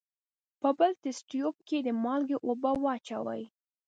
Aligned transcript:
په 0.61 0.69
بل 0.77 0.91
تست 1.03 1.23
تیوب 1.29 1.55
کې 1.67 1.77
د 1.81 1.87
مالګې 2.03 2.37
اوبه 2.47 2.71
واچوئ. 2.83 3.41